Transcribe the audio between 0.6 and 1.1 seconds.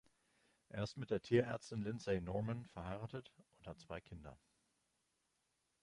Er ist